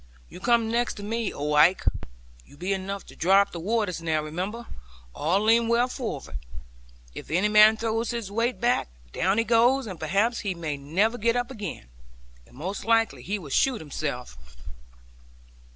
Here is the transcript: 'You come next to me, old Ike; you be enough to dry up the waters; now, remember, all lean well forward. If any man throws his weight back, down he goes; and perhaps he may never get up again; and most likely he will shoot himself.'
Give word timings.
'You 0.29 0.39
come 0.39 0.71
next 0.71 0.95
to 0.95 1.03
me, 1.03 1.31
old 1.31 1.55
Ike; 1.59 1.85
you 2.43 2.57
be 2.57 2.73
enough 2.73 3.05
to 3.05 3.15
dry 3.15 3.39
up 3.41 3.51
the 3.51 3.59
waters; 3.59 4.01
now, 4.01 4.23
remember, 4.23 4.65
all 5.13 5.41
lean 5.41 5.67
well 5.67 5.87
forward. 5.87 6.39
If 7.13 7.29
any 7.29 7.49
man 7.49 7.77
throws 7.77 8.09
his 8.09 8.31
weight 8.31 8.59
back, 8.59 8.87
down 9.11 9.37
he 9.37 9.43
goes; 9.43 9.85
and 9.85 9.99
perhaps 9.99 10.39
he 10.39 10.55
may 10.55 10.75
never 10.75 11.19
get 11.19 11.35
up 11.35 11.51
again; 11.51 11.87
and 12.47 12.55
most 12.57 12.83
likely 12.83 13.21
he 13.21 13.37
will 13.37 13.51
shoot 13.51 13.79
himself.' 13.79 14.39